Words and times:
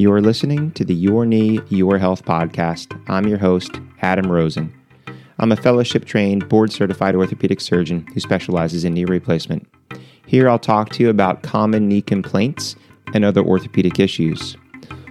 You 0.00 0.10
are 0.14 0.22
listening 0.22 0.70
to 0.70 0.84
the 0.86 0.94
Your 0.94 1.26
Knee, 1.26 1.60
Your 1.68 1.98
Health 1.98 2.24
podcast. 2.24 2.98
I'm 3.10 3.28
your 3.28 3.36
host, 3.36 3.70
Adam 4.00 4.32
Rosen. 4.32 4.72
I'm 5.38 5.52
a 5.52 5.56
fellowship 5.56 6.06
trained, 6.06 6.48
board 6.48 6.72
certified 6.72 7.14
orthopedic 7.14 7.60
surgeon 7.60 8.06
who 8.14 8.20
specializes 8.20 8.82
in 8.82 8.94
knee 8.94 9.04
replacement. 9.04 9.68
Here 10.26 10.48
I'll 10.48 10.58
talk 10.58 10.88
to 10.92 11.02
you 11.02 11.10
about 11.10 11.42
common 11.42 11.86
knee 11.86 12.00
complaints 12.00 12.76
and 13.12 13.26
other 13.26 13.42
orthopedic 13.42 14.00
issues. 14.00 14.56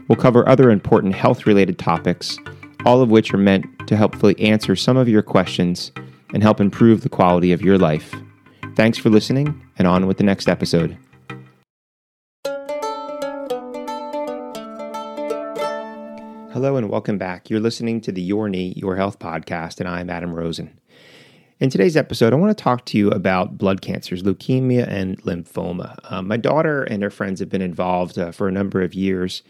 We'll 0.08 0.16
cover 0.16 0.50
other 0.50 0.72
important 0.72 1.14
health 1.14 1.46
related 1.46 1.78
topics, 1.78 2.40
all 2.84 3.04
of 3.04 3.12
which 3.12 3.32
are 3.32 3.38
meant 3.38 3.68
to 3.88 3.96
helpfully 3.96 4.40
answer 4.40 4.76
some 4.76 4.98
of 4.98 5.08
your 5.08 5.22
questions 5.22 5.92
and 6.34 6.42
help 6.42 6.60
improve 6.60 7.02
the 7.02 7.10
quality 7.10 7.52
of 7.52 7.62
your 7.62 7.78
life. 7.78 8.16
Thanks 8.76 8.98
for 8.98 9.12
listening, 9.12 9.62
and 9.78 9.88
on 9.88 10.08
with 10.08 10.18
the 10.18 10.24
next 10.24 10.50
episode. 10.50 10.98
Hello 16.60 16.76
and 16.76 16.90
welcome 16.90 17.18
back. 17.18 17.50
You're 17.50 17.62
listening 17.62 18.02
to 18.02 18.12
the 18.12 18.22
Your 18.22 18.50
Knee, 18.50 18.74
Your 18.76 18.98
Health 18.98 19.18
podcast, 19.18 19.80
and 19.80 19.88
I'm 19.88 20.10
Adam 20.10 20.34
Rosen. 20.34 20.78
In 21.62 21.70
today's 21.70 21.96
episode, 21.96 22.34
I 22.34 22.36
want 22.36 22.56
to 22.56 22.62
talk 22.62 22.86
to 22.88 22.98
you 22.98 23.10
about 23.12 23.58
blood 23.58 23.82
cancers, 23.82 24.24
leukemia, 24.24 24.86
and 24.86 25.18
lymphoma. 25.24 25.98
Um, 26.12 26.28
my 26.28 26.36
daughter 26.36 26.84
and 26.84 27.02
her 27.02 27.10
friends 27.10 27.40
have 27.40 27.48
been 27.48 27.62
involved 27.62 28.20
uh, 28.20 28.34
for 28.34 28.50
a 28.50 28.52
number 28.52 28.82
of 28.82 28.94
years 28.94 29.42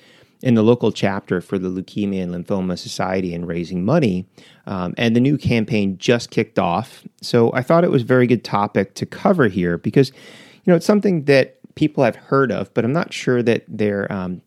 in 0.44 0.54
the 0.54 0.62
local 0.62 0.92
chapter 0.92 1.42
for 1.42 1.58
the 1.58 1.68
Leukemia 1.68 2.22
and 2.22 2.32
Lymphoma 2.32 2.78
Society 2.78 3.34
in 3.34 3.46
raising 3.46 3.84
money. 3.84 4.28
Um, 4.68 4.94
and 4.96 5.16
the 5.16 5.20
new 5.20 5.40
campaign 5.40 5.98
just 5.98 6.30
kicked 6.30 6.60
off. 6.60 7.04
So 7.24 7.52
I 7.54 7.64
thought 7.64 7.84
it 7.84 7.90
was 7.90 8.04
a 8.04 8.06
very 8.06 8.28
good 8.28 8.44
topic 8.44 8.94
to 8.94 9.08
cover 9.08 9.48
here 9.48 9.80
because, 9.80 10.10
you 10.10 10.72
know, 10.72 10.76
it's 10.76 10.86
something 10.86 11.26
that 11.26 11.58
people 11.74 12.04
have 12.04 12.18
heard 12.18 12.52
of, 12.52 12.72
but 12.76 12.86
I'm 12.86 12.94
not 12.94 13.14
sure 13.14 13.42
that 13.42 13.64
they're 13.68 14.12
um, 14.14 14.44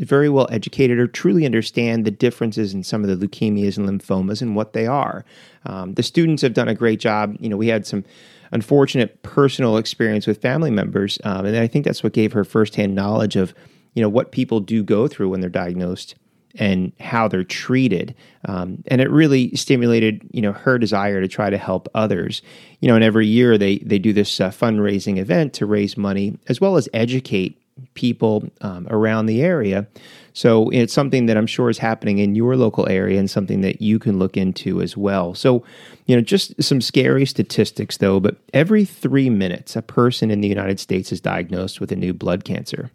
very 0.00 0.28
well 0.28 0.48
educated 0.50 0.98
or 0.98 1.06
truly 1.06 1.44
understand 1.44 2.04
the 2.04 2.10
differences 2.10 2.74
in 2.74 2.82
some 2.82 3.04
of 3.04 3.08
the 3.08 3.26
leukemias 3.26 3.76
and 3.76 3.88
lymphomas 3.88 4.40
and 4.40 4.56
what 4.56 4.72
they 4.72 4.86
are. 4.86 5.24
Um, 5.66 5.94
the 5.94 6.02
students 6.02 6.42
have 6.42 6.54
done 6.54 6.68
a 6.68 6.74
great 6.74 7.00
job. 7.00 7.36
You 7.38 7.48
know, 7.48 7.56
we 7.56 7.68
had 7.68 7.86
some 7.86 8.04
unfortunate 8.52 9.22
personal 9.22 9.76
experience 9.76 10.26
with 10.26 10.40
family 10.40 10.70
members, 10.70 11.18
um, 11.24 11.46
and 11.46 11.56
I 11.56 11.66
think 11.66 11.84
that's 11.84 12.02
what 12.02 12.12
gave 12.12 12.32
her 12.32 12.44
firsthand 12.44 12.94
knowledge 12.94 13.36
of 13.36 13.54
you 13.94 14.02
know 14.02 14.08
what 14.08 14.32
people 14.32 14.60
do 14.60 14.82
go 14.82 15.08
through 15.08 15.28
when 15.28 15.40
they're 15.40 15.50
diagnosed 15.50 16.14
and 16.56 16.92
how 16.98 17.28
they're 17.28 17.44
treated 17.44 18.14
um, 18.46 18.82
and 18.88 19.00
it 19.00 19.10
really 19.10 19.54
stimulated 19.54 20.22
you 20.32 20.42
know 20.42 20.52
her 20.52 20.78
desire 20.78 21.20
to 21.20 21.28
try 21.28 21.50
to 21.50 21.58
help 21.58 21.88
others 21.94 22.42
you 22.80 22.88
know 22.88 22.94
and 22.94 23.04
every 23.04 23.26
year 23.26 23.56
they 23.56 23.78
they 23.78 23.98
do 23.98 24.12
this 24.12 24.40
uh, 24.40 24.50
fundraising 24.50 25.18
event 25.18 25.52
to 25.52 25.66
raise 25.66 25.96
money 25.96 26.36
as 26.48 26.60
well 26.60 26.76
as 26.76 26.88
educate 26.92 27.60
people 27.94 28.48
um, 28.60 28.86
around 28.90 29.26
the 29.26 29.42
area. 29.42 29.86
So 30.32 30.70
it's 30.70 30.92
something 30.92 31.26
that 31.26 31.36
i'm 31.36 31.46
sure 31.46 31.70
is 31.70 31.78
happening 31.78 32.18
in 32.18 32.34
your 32.34 32.56
local 32.56 32.88
area 32.88 33.18
and 33.18 33.28
something 33.28 33.62
that 33.62 33.82
you 33.82 33.98
can 33.98 34.18
look 34.18 34.36
into 34.36 34.80
as 34.80 34.96
well. 34.96 35.34
So 35.34 35.64
you 36.06 36.16
know 36.16 36.22
just 36.22 36.62
some 36.62 36.80
scary 36.80 37.26
statistics 37.26 37.96
though 37.96 38.20
but 38.20 38.36
every 38.54 38.84
three 38.84 39.30
minutes 39.30 39.76
a 39.76 39.82
person 39.82 40.30
in 40.30 40.40
the 40.40 40.48
united 40.48 40.80
states 40.80 41.12
is 41.12 41.20
diagnosed 41.20 41.80
with 41.80 41.92
a 41.92 41.96
new 41.96 42.12
blood 42.12 42.44
cancer. 42.44 42.90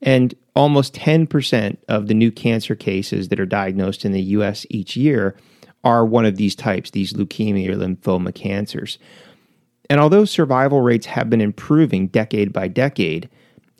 And 0.00 0.34
almost 0.54 0.94
10% 0.94 1.76
of 1.88 2.06
the 2.06 2.14
new 2.14 2.30
cancer 2.30 2.74
cases 2.74 3.28
that 3.28 3.40
are 3.40 3.46
diagnosed 3.46 4.04
in 4.04 4.12
the 4.12 4.22
US 4.22 4.66
each 4.70 4.96
year 4.96 5.36
are 5.84 6.04
one 6.04 6.24
of 6.24 6.36
these 6.36 6.54
types, 6.54 6.90
these 6.90 7.12
leukemia 7.12 7.70
or 7.70 7.76
lymphoma 7.76 8.34
cancers. 8.34 8.98
And 9.90 10.00
although 10.00 10.24
survival 10.24 10.80
rates 10.80 11.06
have 11.06 11.30
been 11.30 11.40
improving 11.40 12.08
decade 12.08 12.52
by 12.52 12.68
decade, 12.68 13.28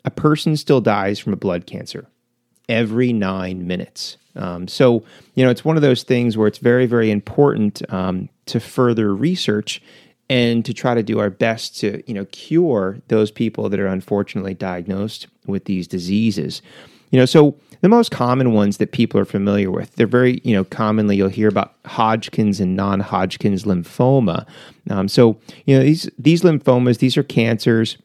a 0.05 0.11
person 0.11 0.57
still 0.57 0.81
dies 0.81 1.19
from 1.19 1.33
a 1.33 1.37
blood 1.37 1.65
cancer 1.65 2.07
every 2.67 3.11
nine 3.11 3.67
minutes. 3.67 4.17
Um, 4.35 4.67
so, 4.67 5.03
you 5.35 5.43
know, 5.43 5.49
it's 5.49 5.65
one 5.65 5.75
of 5.75 5.81
those 5.81 6.03
things 6.03 6.37
where 6.37 6.47
it's 6.47 6.59
very, 6.59 6.85
very 6.85 7.09
important 7.09 7.81
um, 7.91 8.29
to 8.45 8.59
further 8.59 9.13
research 9.13 9.81
and 10.29 10.63
to 10.63 10.73
try 10.73 10.93
to 10.93 11.03
do 11.03 11.19
our 11.19 11.29
best 11.29 11.77
to 11.79 12.03
you 12.05 12.13
know 12.13 12.25
cure 12.25 12.99
those 13.07 13.31
people 13.31 13.67
that 13.69 13.79
are 13.79 13.87
unfortunately 13.87 14.53
diagnosed 14.53 15.27
with 15.47 15.65
these 15.65 15.87
diseases 15.87 16.61
you 17.09 17.19
know 17.19 17.25
so 17.25 17.55
the 17.81 17.89
most 17.89 18.11
common 18.11 18.53
ones 18.53 18.77
that 18.77 18.91
people 18.91 19.19
are 19.19 19.25
familiar 19.25 19.71
with 19.71 19.95
they're 19.95 20.07
very 20.07 20.39
you 20.43 20.53
know 20.53 20.63
commonly 20.63 21.15
you'll 21.15 21.29
hear 21.29 21.47
about 21.47 21.73
hodgkin's 21.85 22.59
and 22.59 22.75
non-hodgkin's 22.75 23.63
lymphoma 23.63 24.45
um, 24.89 25.07
so 25.07 25.39
you 25.65 25.75
know 25.75 25.83
these 25.83 26.09
these 26.19 26.43
lymphomas 26.43 26.99
these 26.99 27.17
are 27.17 27.23
cancers 27.23 27.97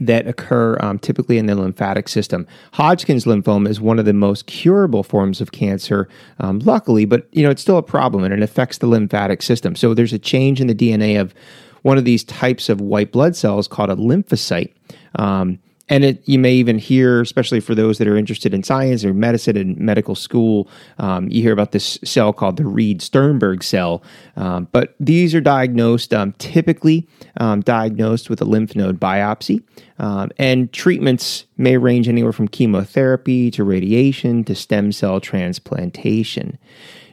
that 0.00 0.26
occur 0.26 0.76
um, 0.80 0.98
typically 0.98 1.38
in 1.38 1.46
the 1.46 1.54
lymphatic 1.54 2.08
system. 2.08 2.46
Hodgkin's 2.72 3.24
lymphoma 3.24 3.68
is 3.68 3.80
one 3.80 3.98
of 3.98 4.04
the 4.04 4.12
most 4.12 4.46
curable 4.46 5.02
forms 5.02 5.40
of 5.40 5.52
cancer, 5.52 6.08
um, 6.40 6.58
luckily, 6.60 7.04
but 7.04 7.28
you 7.32 7.42
know 7.42 7.50
it's 7.50 7.62
still 7.62 7.78
a 7.78 7.82
problem 7.82 8.24
and 8.24 8.32
it 8.32 8.42
affects 8.42 8.78
the 8.78 8.86
lymphatic 8.86 9.42
system. 9.42 9.76
So 9.76 9.94
there's 9.94 10.12
a 10.12 10.18
change 10.18 10.60
in 10.60 10.66
the 10.66 10.74
DNA 10.74 11.20
of 11.20 11.34
one 11.82 11.98
of 11.98 12.04
these 12.04 12.24
types 12.24 12.68
of 12.68 12.80
white 12.80 13.12
blood 13.12 13.36
cells 13.36 13.68
called 13.68 13.90
a 13.90 13.96
lymphocyte. 13.96 14.72
Um, 15.16 15.58
and 15.88 16.04
it, 16.04 16.22
you 16.26 16.38
may 16.38 16.54
even 16.54 16.78
hear, 16.78 17.20
especially 17.20 17.60
for 17.60 17.74
those 17.74 17.98
that 17.98 18.08
are 18.08 18.16
interested 18.16 18.54
in 18.54 18.62
science 18.62 19.04
or 19.04 19.12
medicine 19.12 19.56
and 19.56 19.76
medical 19.78 20.14
school, 20.14 20.68
um, 20.98 21.28
you 21.28 21.42
hear 21.42 21.52
about 21.52 21.72
this 21.72 21.98
cell 22.04 22.32
called 22.32 22.56
the 22.56 22.64
Reed 22.64 23.02
Sternberg 23.02 23.62
cell. 23.62 24.02
Um, 24.36 24.68
but 24.72 24.94
these 24.98 25.34
are 25.34 25.40
diagnosed, 25.42 26.14
um, 26.14 26.32
typically 26.38 27.06
um, 27.38 27.60
diagnosed 27.60 28.30
with 28.30 28.40
a 28.40 28.46
lymph 28.46 28.74
node 28.74 28.98
biopsy. 28.98 29.62
Um, 29.98 30.30
and 30.38 30.72
treatments 30.72 31.44
may 31.58 31.76
range 31.76 32.08
anywhere 32.08 32.32
from 32.32 32.48
chemotherapy 32.48 33.50
to 33.50 33.62
radiation 33.62 34.42
to 34.44 34.54
stem 34.54 34.90
cell 34.90 35.20
transplantation. 35.20 36.58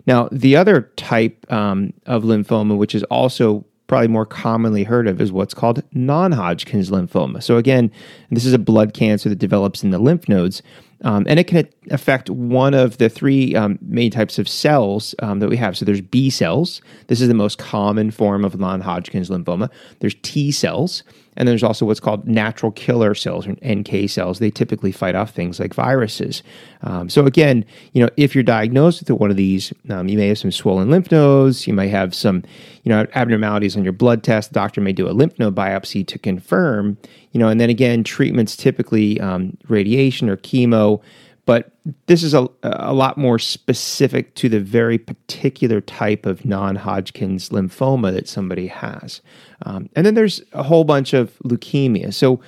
Now, 0.08 0.30
the 0.32 0.56
other 0.56 0.82
type 0.96 1.52
um, 1.52 1.94
of 2.06 2.24
lymphoma, 2.24 2.78
which 2.78 2.96
is 2.96 3.04
also 3.04 3.66
probably 3.92 4.08
more 4.08 4.26
commonly 4.26 4.86
heard 4.86 5.06
of 5.06 5.20
is 5.20 5.34
what's 5.34 5.54
called 5.54 5.84
non 5.92 6.32
Hodgkin's 6.32 6.90
lymphoma. 6.90 7.44
So, 7.44 7.58
again, 7.58 7.92
this 8.30 8.46
is 8.46 8.54
a 8.54 8.58
blood 8.58 8.94
cancer 8.94 9.28
that 9.28 9.38
develops 9.38 9.84
in 9.84 9.90
the 9.90 10.00
lymph 10.00 10.30
nodes. 10.30 10.64
Um, 11.04 11.26
and 11.28 11.40
it 11.40 11.48
can 11.48 11.68
affect 11.90 12.30
one 12.30 12.74
of 12.74 12.98
the 12.98 13.10
three 13.10 13.56
um, 13.56 13.80
main 13.82 14.12
types 14.12 14.38
of 14.38 14.48
cells 14.48 15.16
um, 15.20 15.40
that 15.40 15.50
we 15.50 15.58
have. 15.58 15.76
So 15.76 15.86
there's 15.86 16.02
B 16.02 16.30
cells. 16.30 16.82
This 17.08 17.22
is 17.22 17.28
the 17.28 17.34
most 17.34 17.58
common 17.58 18.12
form 18.12 18.46
of 18.46 18.60
non-Hodgkin's 18.60 19.30
lymphoma. 19.30 19.70
There's 20.00 20.16
T 20.22 20.52
cells, 20.52 21.04
and 21.38 21.48
there's 21.48 21.64
also 21.64 21.86
what's 21.86 22.00
called 22.00 22.28
natural 22.28 22.72
killer 22.72 23.16
cells 23.16 23.48
or 23.48 23.56
NK 23.66 24.10
cells. 24.10 24.40
They 24.40 24.52
typically 24.52 24.92
fight 24.92 25.16
off 25.16 25.32
things 25.32 25.60
like 25.60 25.74
viruses. 25.74 26.44
Um, 26.84 27.10
so 27.10 27.26
again, 27.26 27.66
you 27.94 28.04
know, 28.04 28.10
if 28.18 28.36
you're 28.36 28.44
diagnosed 28.44 29.02
with 29.02 29.20
one 29.20 29.32
of 29.32 29.38
these, 29.38 29.74
um, 29.90 30.08
you 30.08 30.18
may 30.18 30.28
have 30.28 30.38
some 30.38 30.52
swollen 30.52 30.90
lymph 30.92 31.12
nodes. 31.12 31.68
You 31.68 31.74
might 31.74 31.90
have 31.90 32.14
some, 32.14 32.44
you 32.84 32.90
know, 32.90 33.08
abnormalities 33.16 33.78
on 33.78 33.84
your 33.84 33.94
blood 33.94 34.24
test. 34.24 34.50
The 34.50 34.56
doctor 34.56 34.82
may 34.82 34.94
do 34.94 35.08
a 35.08 35.12
lymph 35.14 35.40
node 35.40 35.56
biopsy 35.56 36.06
to 36.08 36.20
confirm. 36.20 36.98
You 37.32 37.40
know, 37.40 37.48
and 37.48 37.60
then 37.60 37.70
again, 37.70 38.04
treatments 38.04 38.56
typically 38.56 39.20
um, 39.20 39.58
radiation 39.68 40.30
or 40.30 40.38
chemo 40.38 41.02
but 41.46 41.72
this 42.06 42.24
is 42.24 42.34
a, 42.34 42.48
a 42.64 42.94
lot 42.94 43.18
more 43.18 43.40
specific 43.40 44.36
to 44.36 44.48
the 44.48 44.60
very 44.60 44.98
particular 44.98 45.82
type 45.82 46.26
of 46.26 46.46
non 46.46 46.76
Hodgkin's 46.76 47.50
lymphoma 47.50 48.14
that 48.14 48.28
somebody 48.28 48.68
has. 48.68 49.22
Um, 49.66 49.90
and 49.96 50.06
then 50.06 50.14
there's 50.14 50.42
a 50.54 50.64
whole 50.64 50.84
bunch 50.84 51.14
of 51.14 51.38
leukemia. 51.40 52.14
So, 52.14 52.40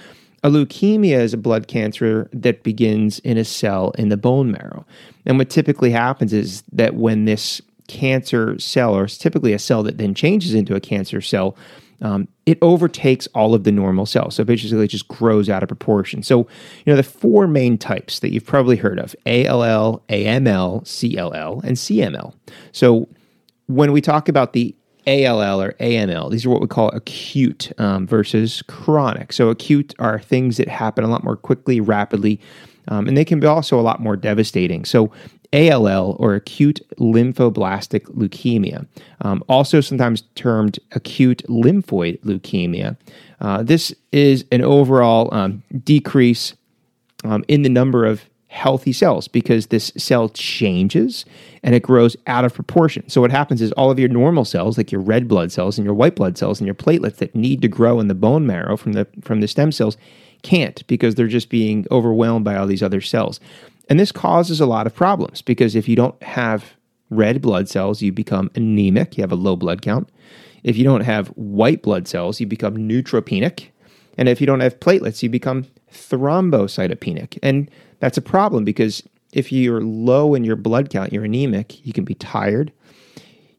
a 0.44 0.49
leukemia 0.49 1.19
is 1.19 1.33
a 1.33 1.38
blood 1.38 1.67
cancer 1.67 2.29
that 2.33 2.63
begins 2.63 3.19
in 3.19 3.38
a 3.38 3.45
cell 3.45 3.91
in 3.97 4.09
the 4.09 4.17
bone 4.17 4.51
marrow. 4.51 4.85
And 5.25 5.38
what 5.38 5.50
typically 5.50 5.91
happens 5.91 6.33
is 6.33 6.63
that 6.73 6.95
when 6.95 7.25
this 7.25 7.61
cancer 7.88 8.59
cell, 8.59 8.94
or 8.94 9.05
it's 9.05 9.17
typically 9.17 9.53
a 9.53 9.59
cell 9.59 9.83
that 9.83 9.97
then 9.97 10.13
changes 10.13 10.53
into 10.53 10.75
a 10.75 10.81
cancer 10.81 11.21
cell, 11.21 11.55
um, 12.03 12.28
it 12.46 12.58
overtakes 12.62 13.28
all 13.34 13.56
of 13.56 13.64
the 13.64 13.72
normal 13.72 14.06
cells. 14.06 14.36
So 14.36 14.44
basically, 14.44 14.84
it 14.84 14.90
just 14.90 15.08
grows 15.08 15.50
out 15.50 15.64
of 15.64 15.69
proportion. 15.69 16.22
So, 16.22 16.40
you 16.40 16.91
know, 16.91 16.96
the 16.96 17.03
four 17.03 17.47
main 17.47 17.78
types 17.78 18.19
that 18.19 18.31
you've 18.31 18.46
probably 18.46 18.75
heard 18.75 19.00
of 19.00 19.16
ALL, 19.25 20.04
AML, 20.10 20.83
CLL, 20.83 21.63
and 21.63 21.77
CML. 21.77 22.33
So, 22.74 23.07
when 23.68 23.94
we 23.94 24.01
talk 24.01 24.27
about 24.27 24.51
the 24.51 24.75
ALL 25.07 25.62
or 25.62 25.72
AML, 25.80 26.30
these 26.30 26.45
are 26.45 26.50
what 26.50 26.62
we 26.62 26.68
call 26.68 26.89
acute 26.89 27.72
um, 27.77 28.06
versus 28.06 28.62
chronic. 28.63 29.31
So, 29.31 29.50
acute 29.50 29.95
are 29.98 30.19
things 30.19 30.57
that 30.57 30.68
happen 30.68 31.06
a 31.06 31.07
lot 31.07 31.24
more 31.24 31.38
quickly, 31.38 31.80
rapidly, 31.80 32.42
um, 32.89 33.07
and 33.07 33.16
they 33.16 33.24
can 33.24 33.39
be 33.39 33.48
also 33.48 33.80
a 33.80 33.81
lot 33.81 34.01
more 34.01 34.18
devastating. 34.18 34.83
So, 34.83 35.10
ALL 35.53 36.15
or 36.19 36.33
acute 36.33 36.81
lymphoblastic 36.97 38.01
leukemia, 38.15 38.85
um, 39.21 39.44
also 39.47 39.79
sometimes 39.79 40.23
termed 40.35 40.79
acute 40.94 41.44
lymphoid 41.47 42.19
leukemia. 42.21 42.97
Uh, 43.39 43.61
this 43.61 43.94
is 44.11 44.45
an 44.51 44.61
overall 44.61 45.33
um, 45.33 45.61
decrease 45.83 46.53
um, 47.23 47.45
in 47.47 47.61
the 47.61 47.69
number 47.69 48.05
of 48.05 48.25
healthy 48.53 48.94
cells 48.94 49.27
because 49.27 49.67
this 49.67 49.91
cell 49.97 50.29
changes 50.29 51.25
and 51.63 51.73
it 51.73 51.81
grows 51.81 52.15
out 52.27 52.45
of 52.45 52.53
proportion. 52.53 53.07
So 53.09 53.19
what 53.19 53.31
happens 53.31 53.61
is 53.61 53.71
all 53.71 53.89
of 53.89 53.97
your 53.97 54.09
normal 54.09 54.45
cells, 54.45 54.77
like 54.77 54.91
your 54.91 55.01
red 55.01 55.27
blood 55.27 55.51
cells 55.51 55.77
and 55.77 55.85
your 55.85 55.95
white 55.95 56.15
blood 56.15 56.38
cells 56.38 56.59
and 56.59 56.67
your 56.67 56.75
platelets 56.75 57.15
that 57.15 57.33
need 57.33 57.63
to 57.63 57.67
grow 57.67 58.00
in 58.00 58.09
the 58.09 58.13
bone 58.13 58.45
marrow 58.45 58.77
from 58.77 58.94
the 58.94 59.07
from 59.23 59.41
the 59.41 59.47
stem 59.47 59.71
cells, 59.71 59.97
can't 60.44 60.85
because 60.85 61.15
they're 61.15 61.27
just 61.27 61.50
being 61.50 61.88
overwhelmed 61.89 62.45
by 62.45 62.55
all 62.55 62.67
these 62.67 62.83
other 62.83 63.01
cells. 63.01 63.39
And 63.89 64.00
this 64.00 64.12
causes 64.12 64.62
a 64.62 64.65
lot 64.65 64.88
of 64.88 64.95
problems 64.95 65.41
because 65.41 65.75
if 65.75 65.88
you 65.88 65.95
don't 65.95 66.21
have 66.24 66.74
red 67.09 67.41
blood 67.41 67.69
cells, 67.69 68.01
you 68.01 68.12
become 68.12 68.50
anemic, 68.56 69.18
you 69.18 69.24
have 69.24 69.31
a 69.31 69.35
low 69.35 69.56
blood 69.56 69.81
count. 69.81 70.09
If 70.63 70.77
you 70.77 70.83
don't 70.83 71.01
have 71.01 71.27
white 71.30 71.81
blood 71.81 72.07
cells, 72.07 72.39
you 72.39 72.47
become 72.47 72.77
neutropenic. 72.77 73.68
And 74.18 74.30
if 74.30 74.39
you 74.39 74.47
don't 74.47 74.62
have 74.62 74.80
platelets, 74.80 75.21
you 75.21 75.30
become 75.30 75.65
thrombocytopenic. 75.91 77.38
And 77.44 77.69
that's 78.00 78.18
a 78.18 78.21
problem 78.21 78.63
because 78.63 79.03
if 79.33 79.51
you're 79.51 79.81
low 79.81 80.36
in 80.36 80.44
your 80.44 80.56
blood 80.56 80.89
count, 80.89 81.12
you're 81.12 81.25
anemic, 81.25 81.86
you 81.86 81.94
can 81.94 82.06
be 82.06 82.15
tired. 82.15 82.71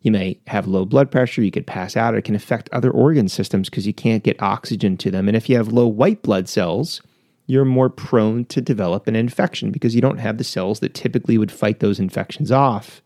You 0.02 0.12
may 0.12 0.38
have 0.46 0.66
low 0.66 0.84
blood 0.84 1.10
pressure, 1.10 1.42
you 1.42 1.50
could 1.50 1.66
pass 1.66 1.96
out, 1.96 2.14
it 2.14 2.22
can 2.22 2.34
affect 2.34 2.68
other 2.72 2.90
organ 2.90 3.28
systems 3.28 3.70
because 3.70 3.86
you 3.86 3.94
can't 3.94 4.22
get 4.22 4.40
oxygen 4.42 4.96
to 4.98 5.10
them. 5.10 5.28
And 5.28 5.36
if 5.36 5.48
you 5.48 5.56
have 5.56 5.68
low 5.68 5.86
white 5.86 6.22
blood 6.22 6.48
cells, 6.48 7.00
you're 7.46 7.64
more 7.64 7.90
prone 7.90 8.44
to 8.46 8.60
develop 8.60 9.06
an 9.06 9.16
infection 9.16 9.70
because 9.70 9.94
you 9.94 10.00
don't 10.00 10.18
have 10.18 10.38
the 10.38 10.44
cells 10.44 10.80
that 10.80 10.94
typically 10.94 11.36
would 11.38 11.52
fight 11.52 11.80
those 11.80 11.98
infections 11.98 12.50
off. 12.50 13.02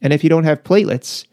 And 0.00 0.12
if 0.12 0.22
you 0.22 0.30
don't 0.30 0.44
have 0.44 0.62
platelets, 0.62 1.26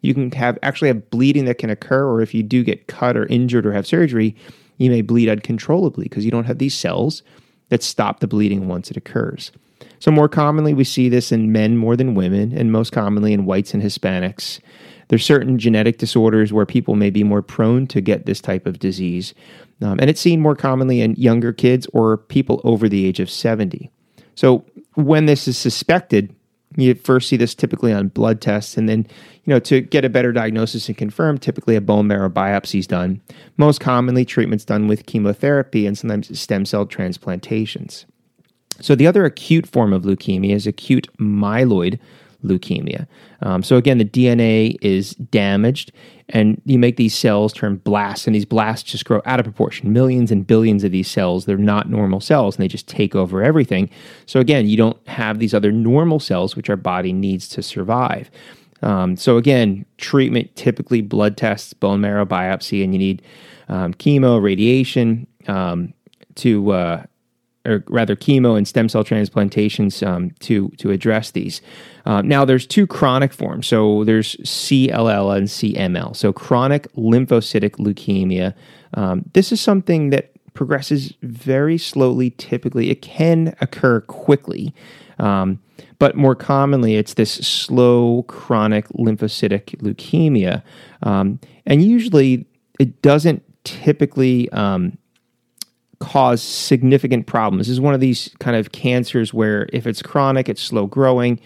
you 0.00 0.14
can 0.14 0.30
have 0.32 0.58
actually 0.62 0.88
have 0.88 1.10
bleeding 1.10 1.46
that 1.46 1.58
can 1.58 1.70
occur, 1.70 2.06
or 2.06 2.20
if 2.20 2.34
you 2.34 2.42
do 2.42 2.62
get 2.62 2.86
cut 2.86 3.16
or 3.16 3.26
injured 3.26 3.66
or 3.66 3.72
have 3.72 3.86
surgery, 3.86 4.36
you 4.76 4.90
may 4.90 5.02
bleed 5.02 5.28
uncontrollably 5.28 6.04
because 6.04 6.24
you 6.24 6.30
don't 6.30 6.44
have 6.44 6.58
these 6.58 6.74
cells 6.74 7.22
that 7.68 7.82
stop 7.82 8.20
the 8.20 8.26
bleeding 8.26 8.68
once 8.68 8.90
it 8.90 8.96
occurs. 8.96 9.50
So, 9.98 10.10
more 10.10 10.28
commonly, 10.28 10.74
we 10.74 10.84
see 10.84 11.08
this 11.08 11.32
in 11.32 11.52
men 11.52 11.76
more 11.76 11.96
than 11.96 12.14
women, 12.14 12.52
and 12.52 12.70
most 12.70 12.92
commonly 12.92 13.32
in 13.32 13.46
whites 13.46 13.72
and 13.72 13.82
Hispanics. 13.82 14.60
There's 15.08 15.24
certain 15.24 15.58
genetic 15.58 15.98
disorders 15.98 16.52
where 16.52 16.66
people 16.66 16.96
may 16.96 17.10
be 17.10 17.24
more 17.24 17.42
prone 17.42 17.86
to 17.88 18.00
get 18.00 18.26
this 18.26 18.40
type 18.40 18.66
of 18.66 18.78
disease. 18.78 19.34
Um, 19.82 19.98
and 20.00 20.08
it's 20.08 20.20
seen 20.20 20.40
more 20.40 20.56
commonly 20.56 21.00
in 21.00 21.14
younger 21.14 21.52
kids 21.52 21.86
or 21.92 22.16
people 22.16 22.60
over 22.64 22.88
the 22.88 23.06
age 23.06 23.20
of 23.20 23.30
70. 23.30 23.90
So, 24.34 24.64
when 24.94 25.26
this 25.26 25.48
is 25.48 25.58
suspected, 25.58 26.34
you 26.76 26.94
first 26.94 27.28
see 27.28 27.36
this 27.36 27.54
typically 27.54 27.92
on 27.92 28.08
blood 28.08 28.40
tests, 28.40 28.76
and 28.76 28.88
then, 28.88 29.06
you 29.44 29.50
know, 29.52 29.60
to 29.60 29.80
get 29.80 30.04
a 30.04 30.08
better 30.08 30.32
diagnosis 30.32 30.88
and 30.88 30.96
confirm, 30.96 31.38
typically 31.38 31.76
a 31.76 31.80
bone 31.80 32.06
marrow 32.06 32.28
biopsy 32.28 32.80
is 32.80 32.86
done. 32.86 33.20
Most 33.56 33.80
commonly, 33.80 34.24
treatment's 34.24 34.64
done 34.64 34.88
with 34.88 35.06
chemotherapy 35.06 35.86
and 35.86 35.96
sometimes 35.96 36.38
stem 36.38 36.64
cell 36.64 36.86
transplantations. 36.86 38.06
So, 38.80 38.94
the 38.94 39.06
other 39.06 39.24
acute 39.24 39.66
form 39.66 39.92
of 39.92 40.02
leukemia 40.02 40.54
is 40.54 40.66
acute 40.66 41.08
myeloid 41.18 41.98
leukemia. 42.44 43.06
Um, 43.42 43.62
so 43.62 43.76
again, 43.76 43.98
the 43.98 44.04
DNA 44.04 44.76
is 44.80 45.12
damaged, 45.12 45.92
and 46.28 46.60
you 46.64 46.78
make 46.78 46.96
these 46.96 47.14
cells 47.14 47.52
turn 47.52 47.76
blasts, 47.76 48.26
and 48.26 48.34
these 48.34 48.44
blasts 48.44 48.90
just 48.90 49.04
grow 49.04 49.20
out 49.24 49.40
of 49.40 49.44
proportion. 49.44 49.92
Millions 49.92 50.30
and 50.30 50.46
billions 50.46 50.84
of 50.84 50.92
these 50.92 51.10
cells. 51.10 51.44
They're 51.44 51.56
not 51.56 51.90
normal 51.90 52.20
cells, 52.20 52.56
and 52.56 52.62
they 52.62 52.68
just 52.68 52.88
take 52.88 53.14
over 53.14 53.42
everything. 53.42 53.90
So 54.26 54.40
again, 54.40 54.68
you 54.68 54.76
don't 54.76 54.96
have 55.08 55.38
these 55.38 55.54
other 55.54 55.72
normal 55.72 56.20
cells 56.20 56.56
which 56.56 56.70
our 56.70 56.76
body 56.76 57.12
needs 57.12 57.48
to 57.48 57.62
survive. 57.62 58.30
Um, 58.82 59.16
so 59.16 59.38
again, 59.38 59.86
treatment 59.96 60.54
typically 60.56 61.00
blood 61.00 61.36
tests, 61.36 61.72
bone 61.72 62.00
marrow 62.00 62.26
biopsy, 62.26 62.84
and 62.84 62.92
you 62.92 62.98
need 62.98 63.22
um, 63.68 63.94
chemo, 63.94 64.42
radiation 64.42 65.26
um, 65.48 65.94
to 66.36 66.72
uh, 66.72 67.04
or 67.66 67.84
rather 67.88 68.14
chemo 68.16 68.56
and 68.56 68.68
stem 68.68 68.88
cell 68.88 69.04
transplantations 69.04 70.02
um, 70.02 70.30
to 70.40 70.68
to 70.78 70.90
address 70.90 71.30
these. 71.30 71.60
Uh, 72.06 72.22
now, 72.22 72.44
there's 72.44 72.66
two 72.66 72.86
chronic 72.86 73.32
forms. 73.32 73.66
So 73.66 74.04
there's 74.04 74.36
CLL 74.36 75.36
and 75.36 75.48
CML. 75.48 76.14
So 76.16 76.32
chronic 76.32 76.92
lymphocytic 76.92 77.76
leukemia. 77.76 78.54
Um, 78.94 79.24
this 79.32 79.52
is 79.52 79.60
something 79.60 80.10
that 80.10 80.32
progresses 80.52 81.14
very 81.22 81.78
slowly. 81.78 82.30
Typically, 82.30 82.90
it 82.90 83.02
can 83.02 83.56
occur 83.60 84.00
quickly. 84.02 84.74
Um, 85.18 85.60
but 85.98 86.16
more 86.16 86.34
commonly, 86.34 86.96
it's 86.96 87.14
this 87.14 87.32
slow 87.32 88.24
chronic 88.24 88.88
lymphocytic 88.88 89.76
leukemia. 89.80 90.62
Um, 91.02 91.40
and 91.66 91.82
usually, 91.82 92.46
it 92.78 93.00
doesn't 93.02 93.42
typically 93.64 94.50
um, 94.52 94.98
cause 96.04 96.42
significant 96.42 97.26
problems. 97.26 97.66
This 97.66 97.72
is 97.72 97.80
one 97.80 97.94
of 97.94 98.00
these 98.00 98.30
kind 98.38 98.56
of 98.56 98.72
cancers 98.72 99.32
where 99.32 99.68
if 99.72 99.86
it's 99.86 100.02
chronic, 100.02 100.48
it's 100.50 100.60
slow 100.60 100.86
growing 100.86 101.40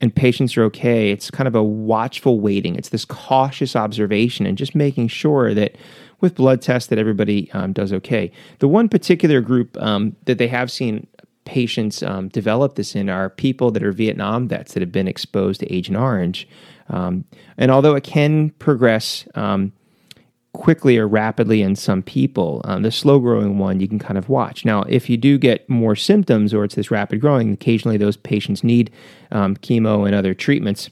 and 0.00 0.14
patients 0.14 0.56
are 0.56 0.64
okay. 0.64 1.12
It's 1.12 1.30
kind 1.30 1.46
of 1.46 1.54
a 1.54 1.62
watchful 1.62 2.40
waiting. 2.40 2.74
It's 2.74 2.88
this 2.88 3.04
cautious 3.04 3.76
observation 3.76 4.44
and 4.44 4.58
just 4.58 4.74
making 4.74 5.08
sure 5.08 5.54
that 5.54 5.76
with 6.20 6.34
blood 6.34 6.60
tests 6.60 6.88
that 6.88 6.98
everybody 6.98 7.50
um, 7.52 7.72
does 7.72 7.92
okay. 7.92 8.32
The 8.58 8.66
one 8.66 8.88
particular 8.88 9.40
group 9.40 9.80
um, 9.80 10.16
that 10.24 10.38
they 10.38 10.48
have 10.48 10.70
seen 10.70 11.06
patients 11.44 12.02
um, 12.02 12.28
develop 12.28 12.74
this 12.74 12.96
in 12.96 13.08
are 13.08 13.30
people 13.30 13.70
that 13.70 13.84
are 13.84 13.92
Vietnam 13.92 14.48
vets 14.48 14.74
that 14.74 14.80
have 14.80 14.92
been 14.92 15.08
exposed 15.08 15.60
to 15.60 15.72
Agent 15.72 15.96
Orange. 15.96 16.48
Um, 16.88 17.24
and 17.56 17.70
although 17.70 17.94
it 17.94 18.04
can 18.04 18.50
progress 18.58 19.26
um, 19.36 19.72
quickly 20.52 20.98
or 20.98 21.08
rapidly 21.08 21.62
in 21.62 21.74
some 21.74 22.02
people. 22.02 22.60
Um, 22.64 22.82
the 22.82 22.90
slow 22.90 23.18
growing 23.18 23.58
one 23.58 23.80
you 23.80 23.88
can 23.88 23.98
kind 23.98 24.18
of 24.18 24.28
watch. 24.28 24.64
Now, 24.64 24.82
if 24.82 25.08
you 25.08 25.16
do 25.16 25.38
get 25.38 25.68
more 25.68 25.96
symptoms 25.96 26.52
or 26.52 26.64
it's 26.64 26.74
this 26.74 26.90
rapid 26.90 27.20
growing, 27.20 27.52
occasionally 27.52 27.96
those 27.96 28.16
patients 28.16 28.62
need 28.62 28.90
um, 29.30 29.56
chemo 29.56 30.06
and 30.06 30.14
other 30.14 30.34
treatments. 30.34 30.90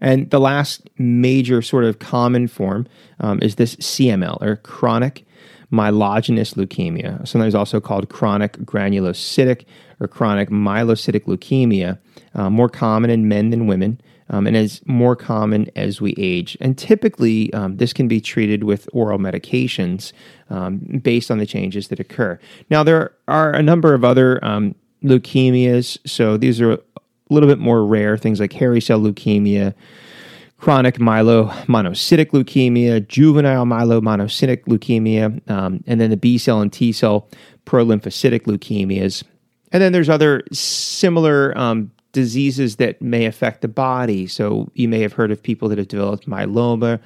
And 0.00 0.30
the 0.30 0.40
last 0.40 0.88
major 0.98 1.62
sort 1.62 1.84
of 1.84 1.98
common 1.98 2.48
form 2.48 2.86
um, 3.20 3.38
is 3.40 3.54
this 3.54 3.76
CML 3.76 4.42
or 4.42 4.56
chronic 4.56 5.24
myelogenous 5.72 6.54
leukemia, 6.54 7.26
sometimes 7.26 7.54
also 7.54 7.80
called 7.80 8.10
chronic 8.10 8.52
granulocytic 8.58 9.64
or 10.00 10.06
chronic 10.06 10.50
myelocytic 10.50 11.24
leukemia, 11.24 11.98
uh, 12.34 12.50
more 12.50 12.68
common 12.68 13.08
in 13.08 13.28
men 13.28 13.50
than 13.50 13.66
women 13.66 13.98
um, 14.30 14.46
and 14.46 14.56
is 14.56 14.80
more 14.86 15.16
common 15.16 15.70
as 15.76 16.00
we 16.00 16.14
age. 16.16 16.56
And 16.60 16.76
typically, 16.76 17.52
um, 17.52 17.76
this 17.76 17.92
can 17.92 18.08
be 18.08 18.20
treated 18.20 18.64
with 18.64 18.88
oral 18.92 19.18
medications 19.18 20.12
um, 20.50 20.78
based 21.02 21.30
on 21.30 21.38
the 21.38 21.46
changes 21.46 21.88
that 21.88 22.00
occur. 22.00 22.38
Now, 22.70 22.82
there 22.82 23.12
are 23.28 23.52
a 23.52 23.62
number 23.62 23.94
of 23.94 24.04
other 24.04 24.44
um, 24.44 24.74
leukemias, 25.02 25.98
so 26.06 26.36
these 26.36 26.60
are 26.60 26.72
a 26.72 26.78
little 27.30 27.48
bit 27.48 27.58
more 27.58 27.84
rare 27.84 28.16
things 28.16 28.40
like 28.40 28.52
hairy 28.52 28.80
cell 28.80 29.00
leukemia. 29.00 29.74
Chronic 30.56 30.94
myelomonocytic 30.96 32.26
leukemia, 32.30 33.06
juvenile 33.06 33.66
myelomonocytic 33.66 34.64
leukemia, 34.64 35.50
um, 35.50 35.84
and 35.86 36.00
then 36.00 36.08
the 36.08 36.16
B 36.16 36.38
cell 36.38 36.62
and 36.62 36.72
T 36.72 36.90
cell 36.90 37.28
prolymphocytic 37.66 38.42
leukemias. 38.42 39.24
And 39.72 39.82
then 39.82 39.92
there's 39.92 40.08
other 40.08 40.42
similar 40.52 41.56
um, 41.58 41.90
diseases 42.14 42.76
that 42.76 43.02
may 43.02 43.26
affect 43.26 43.60
the 43.60 43.68
body. 43.68 44.26
So 44.26 44.70
you 44.72 44.88
may 44.88 45.00
have 45.00 45.12
heard 45.12 45.30
of 45.30 45.42
people 45.42 45.68
that 45.68 45.76
have 45.76 45.88
developed 45.88 46.26
myeloma 46.26 46.98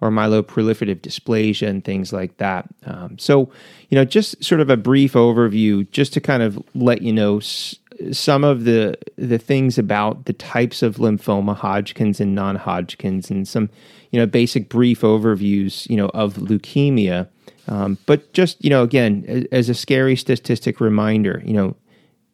or 0.00 0.10
myeloproliferative 0.10 1.00
dysplasia 1.00 1.68
and 1.68 1.84
things 1.84 2.12
like 2.12 2.36
that. 2.38 2.66
Um, 2.86 3.18
so, 3.18 3.50
you 3.88 3.96
know, 3.96 4.04
just 4.04 4.42
sort 4.42 4.60
of 4.60 4.70
a 4.70 4.76
brief 4.76 5.12
overview, 5.12 5.90
just 5.90 6.12
to 6.14 6.20
kind 6.20 6.42
of 6.42 6.62
let 6.74 7.02
you 7.02 7.12
know 7.12 7.38
s- 7.38 7.76
some 8.12 8.44
of 8.44 8.64
the 8.64 8.96
the 9.16 9.38
things 9.38 9.78
about 9.78 10.26
the 10.26 10.34
types 10.34 10.82
of 10.82 10.96
lymphoma, 10.96 11.56
Hodgkin's 11.56 12.20
and 12.20 12.34
non-Hodgkin's, 12.34 13.30
and 13.30 13.48
some, 13.48 13.70
you 14.10 14.20
know, 14.20 14.26
basic 14.26 14.68
brief 14.68 15.00
overviews, 15.00 15.88
you 15.88 15.96
know, 15.96 16.10
of 16.12 16.34
leukemia. 16.34 17.28
Um, 17.68 17.96
but 18.06 18.32
just 18.34 18.62
you 18.62 18.70
know, 18.70 18.82
again, 18.82 19.46
as 19.50 19.68
a 19.70 19.74
scary 19.74 20.14
statistic 20.14 20.78
reminder, 20.78 21.42
you 21.44 21.54
know, 21.54 21.74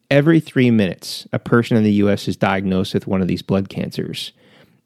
every 0.09 0.39
three 0.39 0.71
minutes, 0.71 1.27
a 1.33 1.39
person 1.39 1.77
in 1.77 1.83
the 1.83 1.93
US 1.93 2.27
is 2.27 2.37
diagnosed 2.37 2.93
with 2.93 3.07
one 3.07 3.21
of 3.21 3.27
these 3.27 3.41
blood 3.41 3.69
cancers. 3.69 4.31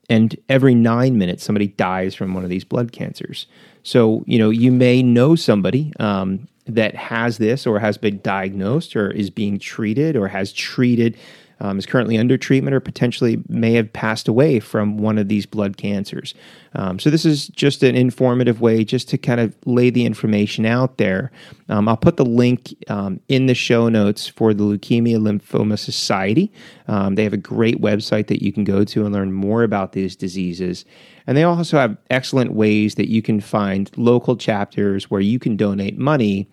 And 0.10 0.38
every 0.48 0.74
nine 0.74 1.18
minutes, 1.18 1.44
somebody 1.44 1.68
dies 1.68 2.16
from 2.16 2.34
one 2.34 2.44
of 2.44 2.50
these 2.50 2.64
blood 2.64 2.92
cancers. 2.92 3.46
So, 3.84 4.24
you 4.26 4.40
know, 4.40 4.50
you 4.50 4.72
may 4.72 5.04
know 5.04 5.36
somebody 5.36 5.92
um, 6.00 6.48
that 6.68 6.96
has 6.96 7.38
this 7.38 7.66
or 7.66 7.80
has 7.80 7.98
been 7.98 8.20
diagnosed 8.22 8.96
or 8.96 9.12
is 9.12 9.30
being 9.30 9.60
treated 9.60 10.16
or 10.16 10.28
has 10.28 10.52
treated 10.54 11.18
um, 11.60 11.80
is 11.80 11.86
currently 11.86 12.18
under 12.18 12.38
treatment 12.38 12.76
or 12.76 12.80
potentially 12.80 13.42
may 13.48 13.74
have 13.74 13.92
passed 13.92 14.28
away 14.28 14.60
from 14.60 14.98
one 14.98 15.18
of 15.18 15.28
these 15.28 15.46
blood 15.46 15.78
cancers. 15.78 16.34
Um, 16.76 17.00
so, 17.00 17.10
this 17.10 17.26
is 17.26 17.48
just 17.48 17.84
an 17.84 17.96
informative 17.96 18.62
way 18.62 18.84
just 18.84 19.10
to 19.10 19.18
kind 19.18 19.40
of 19.40 19.56
lay 19.66 19.90
the 19.90 20.06
information 20.06 20.66
out 20.66 20.98
there. 20.98 21.32
Um, 21.70 21.88
I'll 21.88 21.98
put 21.98 22.18
the 22.18 22.26
link 22.26 22.76
um, 22.90 23.20
in 23.28 23.48
the 23.48 23.56
show 23.56 23.90
notes 23.90 24.28
for 24.28 24.54
the 24.54 24.64
Leukemia 24.64 25.18
Lymphoma 25.18 25.80
Society. 25.80 26.52
Um, 26.88 27.16
they 27.16 27.24
have 27.24 27.34
a 27.34 27.38
great 27.38 27.82
website 27.82 28.28
that 28.28 28.44
you 28.44 28.54
can 28.54 28.64
go 28.64 28.84
to 28.84 29.06
and 29.06 29.14
learn 29.14 29.34
more 29.34 29.64
about 29.64 29.94
these 29.94 30.16
diseases. 30.16 30.86
And 31.26 31.36
they 31.36 31.44
also 31.44 31.78
have 31.78 31.98
excellent 32.10 32.54
ways 32.54 32.96
that 32.96 33.10
you 33.10 33.22
can 33.22 33.42
find 33.42 33.92
local 33.98 34.38
chapters 34.38 35.10
where 35.10 35.22
you 35.22 35.40
can 35.40 35.58
donate 35.58 35.98
money 35.98 36.48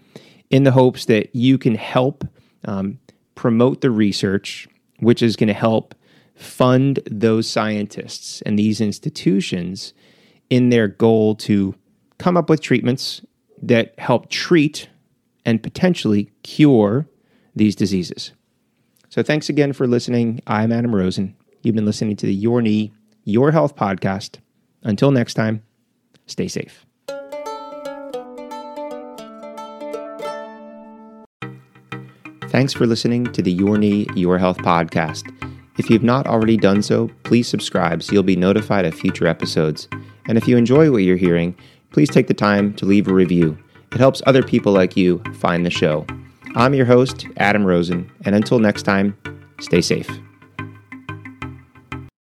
in 0.51 0.65
the 0.65 0.73
hopes 0.73 1.07
that 1.07 1.35
you 1.35 1.59
can 1.59 1.75
help 1.75 2.25
um, 2.65 2.99
promote 3.35 3.81
the 3.81 3.91
research 3.91 4.69
which 5.01 5.23
is 5.23 5.37
going 5.37 5.49
to 5.49 5.55
help 5.55 5.95
fund 6.35 7.01
those 7.11 7.49
scientists 7.49 8.43
and 8.43 8.59
these 8.59 8.81
institutions 8.81 9.93
in 10.51 10.71
their 10.71 10.89
goal 10.89 11.35
to 11.35 11.75
come 12.19 12.37
up 12.37 12.49
with 12.49 12.61
treatments 12.61 13.23
that 13.63 13.95
help 13.99 14.31
treat 14.31 14.89
and 15.45 15.63
potentially 15.63 16.31
cure 16.43 17.07
these 17.55 17.77
diseases. 17.77 18.33
So 19.09 19.23
thanks 19.23 19.49
again 19.49 19.73
for 19.73 19.87
listening. 19.87 20.41
I'm 20.47 20.73
Adam 20.73 20.95
Rosen. 20.95 21.37
You've 21.63 21.77
been 21.77 21.87
listening 21.87 22.17
to 22.17 22.27
the 22.27 22.35
Your 22.35 22.61
Knee, 22.61 22.93
Your 23.25 23.53
Health 23.53 23.77
podcast. 23.77 24.39
Until 24.83 25.11
next 25.11 25.35
time, 25.35 25.63
stay 26.27 26.49
safe. 26.49 26.85
Thanks 32.55 32.73
for 32.73 32.87
listening 32.87 33.25
to 33.33 33.43
the 33.43 33.51
Your 33.51 33.79
Knee, 33.79 34.07
Your 34.15 34.39
Health 34.39 34.59
podcast. 34.59 35.29
If 35.77 35.91
you've 35.91 36.05
not 36.05 36.29
already 36.29 36.57
done 36.57 36.83
so, 36.83 37.11
please 37.25 37.49
subscribe 37.49 38.01
so 38.01 38.13
you'll 38.13 38.23
be 38.23 38.37
notified 38.37 38.85
of 38.85 38.95
future 38.95 39.27
episodes. 39.27 39.89
And 40.29 40.39
if 40.39 40.47
you 40.47 40.57
enjoy 40.57 40.93
what 40.93 41.03
you're 41.03 41.17
hearing, 41.17 41.57
please 41.91 42.09
take 42.09 42.29
the 42.29 42.33
time 42.33 42.73
to 42.75 42.87
leave 42.87 43.09
a 43.09 43.13
review. 43.13 43.59
It 43.91 43.99
helps 43.99 44.23
other 44.25 44.45
people 44.45 44.73
like 44.73 44.97
you 44.97 45.21
find 45.35 45.67
the 45.67 45.71
show. 45.71 46.07
I'm 46.55 46.75
your 46.75 46.87
host, 46.87 47.27
Adam 47.39 47.65
Rosen, 47.65 48.09
and 48.25 48.37
until 48.37 48.61
next 48.61 48.85
time, 48.85 49.19
stay 49.59 49.81
safe. 49.81 50.09